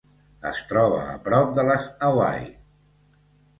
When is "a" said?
1.11-1.19